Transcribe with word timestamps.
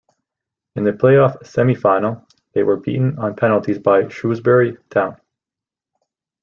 In 0.75 0.83
the 0.83 0.93
play-off 0.93 1.45
semi-final 1.45 2.27
they 2.53 2.63
were 2.63 2.77
beaten 2.77 3.19
on 3.19 3.35
penalties 3.35 3.77
by 3.77 4.07
Shrewsbury 4.07 4.77
Town. 4.89 5.17